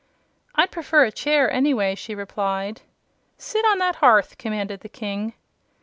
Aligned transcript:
"I'd 0.55 0.71
prefer 0.71 1.03
a 1.05 1.11
chair, 1.11 1.47
anyway," 1.51 1.93
she 1.93 2.15
replied. 2.15 2.81
"Sit 3.37 3.63
on 3.65 3.77
that 3.77 3.97
hearth," 3.97 4.39
commanded 4.39 4.79
the 4.79 4.89
King. 4.89 5.33